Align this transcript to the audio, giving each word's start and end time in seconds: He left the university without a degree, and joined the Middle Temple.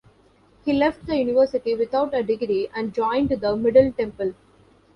He 0.65 0.73
left 0.73 1.05
the 1.05 1.15
university 1.15 1.75
without 1.75 2.15
a 2.15 2.23
degree, 2.23 2.67
and 2.75 2.91
joined 2.91 3.29
the 3.29 3.55
Middle 3.55 3.91
Temple. 3.91 4.33